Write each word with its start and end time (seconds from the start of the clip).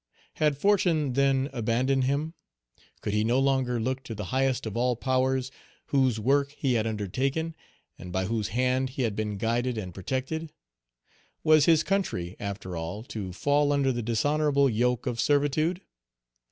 Had 0.37 0.57
fortune, 0.57 1.13
then, 1.13 1.47
abandoned 1.53 2.05
him? 2.05 2.33
Could 3.01 3.13
he 3.13 3.23
no 3.23 3.37
longer 3.37 3.79
look 3.79 4.01
to 4.05 4.15
the 4.15 4.23
highest 4.33 4.65
of 4.65 4.75
all 4.75 4.95
Page 4.95 5.05
209 5.05 5.21
powers, 5.21 5.51
whose 5.89 6.19
work 6.19 6.55
he 6.57 6.73
had 6.73 6.87
undertaken, 6.87 7.55
and 7.99 8.11
by 8.11 8.25
whose 8.25 8.47
hand 8.47 8.89
he 8.89 9.03
had 9.03 9.15
been 9.15 9.37
guided 9.37 9.77
and 9.77 9.93
protected? 9.93 10.51
Was 11.43 11.65
his 11.65 11.83
country, 11.83 12.35
after 12.39 12.75
all, 12.75 13.03
to 13.09 13.31
fall 13.31 13.71
under 13.71 13.91
the 13.91 14.01
dishonorable 14.01 14.67
yoke 14.71 15.05
of 15.05 15.19
servitude? 15.21 15.81